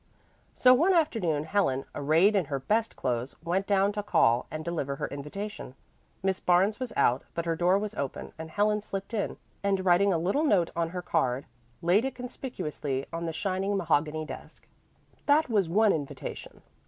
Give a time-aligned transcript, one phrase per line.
[0.55, 4.95] So one afternoon Helen, arrayed in her best clothes, went down to call and deliver
[4.95, 5.75] her invitation.
[6.23, 10.11] Miss Barnes was out, but her door was open and Helen slipped in, and writing
[10.11, 11.45] a little note on her card,
[11.83, 14.65] laid it conspicuously on the shining mahogany desk.
[15.27, 16.63] That was one invitation.